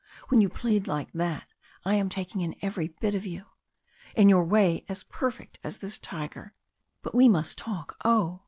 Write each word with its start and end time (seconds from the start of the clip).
when 0.29 0.41
you 0.41 0.49
plead 0.49 0.87
like 0.87 1.13
that 1.13 1.47
I 1.85 1.93
am 1.93 2.09
taking 2.09 2.41
in 2.41 2.55
every 2.63 2.87
bit 2.87 3.13
of 3.13 3.23
you. 3.23 3.45
In 4.15 4.29
your 4.29 4.43
way 4.43 4.83
as 4.89 5.03
perfect 5.03 5.59
as 5.63 5.77
this 5.77 5.99
tiger. 5.99 6.55
But 7.03 7.13
we 7.13 7.29
must 7.29 7.55
talk 7.59 7.97
oh! 8.03 8.39